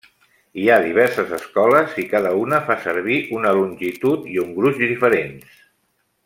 [0.61, 5.63] Hi ha diverses escoles, i cada una fa servir una longitud i un gruix diferents.